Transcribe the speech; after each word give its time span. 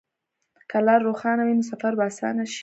که 0.69 0.77
لار 0.85 0.99
روښانه 1.07 1.43
وي، 1.43 1.53
نو 1.57 1.63
سفر 1.71 1.91
به 1.97 2.03
اسانه 2.11 2.43
شي. 2.51 2.59